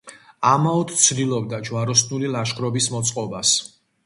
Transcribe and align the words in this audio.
ამაოდ 0.51 0.93
ცდილობდა 1.01 1.59
ჯვაროსნული 1.67 2.33
ლაშქრობის 2.37 2.89
მოწყობას. 2.97 3.55